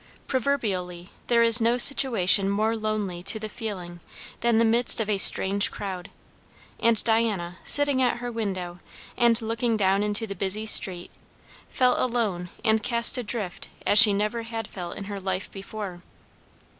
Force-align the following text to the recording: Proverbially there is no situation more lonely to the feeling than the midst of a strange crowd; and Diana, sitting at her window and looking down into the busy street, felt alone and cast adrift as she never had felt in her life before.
Proverbially 0.25 1.09
there 1.27 1.43
is 1.43 1.61
no 1.61 1.77
situation 1.77 2.49
more 2.49 2.75
lonely 2.75 3.21
to 3.21 3.37
the 3.37 3.47
feeling 3.47 3.99
than 4.39 4.57
the 4.57 4.65
midst 4.65 4.99
of 4.99 5.07
a 5.11 5.19
strange 5.19 5.69
crowd; 5.69 6.09
and 6.79 7.03
Diana, 7.03 7.59
sitting 7.63 8.01
at 8.01 8.17
her 8.17 8.31
window 8.31 8.79
and 9.15 9.39
looking 9.43 9.77
down 9.77 10.01
into 10.01 10.25
the 10.25 10.33
busy 10.33 10.65
street, 10.65 11.11
felt 11.69 11.99
alone 11.99 12.49
and 12.65 12.81
cast 12.81 13.15
adrift 13.19 13.69
as 13.85 13.99
she 13.99 14.11
never 14.11 14.41
had 14.41 14.67
felt 14.67 14.97
in 14.97 15.03
her 15.03 15.19
life 15.19 15.51
before. 15.51 16.01